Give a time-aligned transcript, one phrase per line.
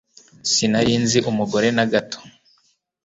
[0.51, 2.19] Sinari nzi umugore na gato